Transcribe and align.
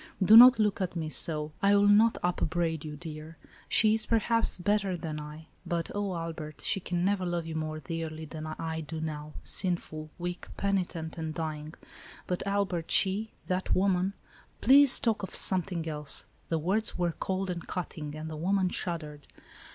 Do 0.23 0.35
not 0.35 0.57
look 0.57 0.81
at 0.81 0.95
me 0.95 1.09
so; 1.09 1.51
I 1.61 1.75
will 1.75 1.87
not 1.87 2.17
upbraid 2.23 2.83
you, 2.83 2.95
dear. 2.95 3.37
She 3.69 3.93
is, 3.93 4.07
perhaps, 4.07 4.57
bet 4.57 4.81
ter 4.81 4.97
than 4.97 5.19
I, 5.19 5.45
but, 5.63 5.91
oh 5.93 6.15
Albert, 6.15 6.61
she 6.65 6.79
can 6.79 7.05
never 7.05 7.23
love 7.23 7.45
you 7.45 7.53
more 7.53 7.77
dearly 7.77 8.25
than 8.25 8.47
I 8.47 8.81
do 8.81 8.99
now, 8.99 9.33
sinful, 9.43 10.09
weak, 10.17 10.47
penitent 10.57 11.19
and 11.19 11.35
dying. 11.35 11.75
But, 12.25 12.41
Albert, 12.47 12.89
she— 12.89 13.33
that 13.45 13.75
wo 13.75 13.89
man 13.89 14.13
—""Please 14.61 14.99
talk 14.99 15.21
of 15.21 15.35
something 15.35 15.87
else." 15.87 16.25
The 16.49 16.57
words 16.57 16.97
were 16.97 17.13
cold 17.19 17.51
and 17.51 17.67
cutting, 17.67 18.15
and 18.15 18.27
the 18.27 18.37
woman 18.37 18.69
shuddered. 18.69 19.27